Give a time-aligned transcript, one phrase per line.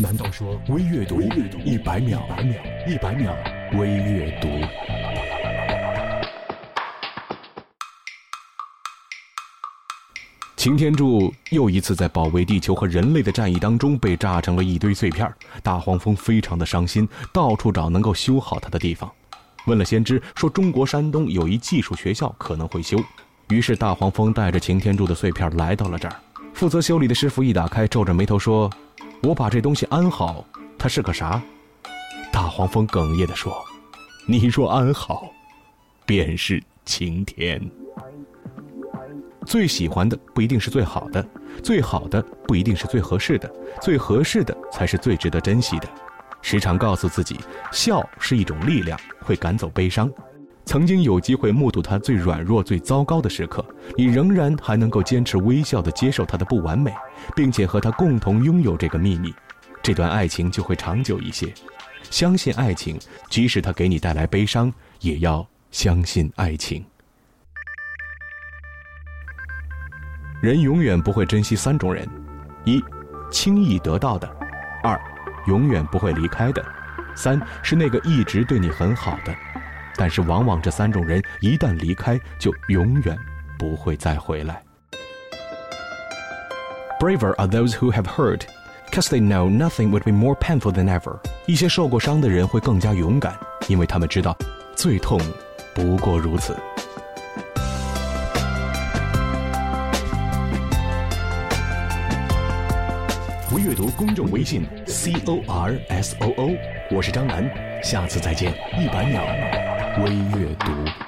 [0.00, 2.22] 难道说微阅读一百秒？
[2.86, 3.36] 一百秒
[3.76, 4.48] 微阅读。
[10.56, 15.28] 擎天柱又一次在保卫地球和人类的战役当中被炸成了一堆碎片
[15.64, 19.10] 大黄蜂非常的伤心，到处找能够修好它的地方。
[19.66, 23.02] 问了先知，说中国山东有一技术学校可能会修。
[23.48, 26.14] 于是大黄蜂带着擎天柱的碎片来到了这儿。
[26.54, 28.70] 负责修理的师傅一打开，皱着眉头说。
[29.28, 30.42] 我把这东西安好，
[30.78, 31.42] 它是个啥？
[32.32, 33.62] 大黄蜂哽咽地说
[34.26, 35.30] ：“你若安好，
[36.06, 37.60] 便是晴天。
[39.44, 41.22] 最喜欢的不一定是最好的，
[41.62, 45.86] 最好的不一定是最合适的，最合适的才是最值得珍惜的。
[46.40, 47.38] 时常告诉自己，
[47.70, 50.10] 笑是一种力量，会赶走悲伤。
[50.68, 53.64] 曾经有机会目睹他最软弱、最糟糕的时刻，
[53.96, 56.92] 你仍然还能够坚持微笑地接受他的不完美。”
[57.34, 59.34] 并且和他共同拥有这个秘密，
[59.82, 61.52] 这段爱情就会长久一些。
[62.10, 62.98] 相信爱情，
[63.30, 64.70] 即使它给你带来悲伤，
[65.00, 66.84] 也要相信爱情。
[70.42, 72.06] 人永远不会珍惜三种人：
[72.64, 72.78] 一，
[73.30, 74.28] 轻易得到的；
[74.82, 75.00] 二，
[75.46, 76.62] 永远不会离开的；
[77.16, 79.34] 三是那个一直对你很好的。
[79.98, 83.18] 但是，往往这三种人一旦离开，就永远
[83.58, 84.62] 不会再回来。
[87.00, 88.42] Braver are those who have hurt,
[88.88, 91.18] because they know nothing would be more painful than ever.
[91.46, 94.36] 一些受过伤的人会更加勇敢，因为他们知道，
[94.76, 95.20] 最痛
[95.74, 96.56] 不过如此。
[103.52, 106.56] 微阅读公众微信 c o r s o o，
[106.92, 107.50] 我是张楠，
[107.82, 108.52] 下次再见。
[108.78, 109.22] 一百秒
[110.02, 111.07] 微阅读。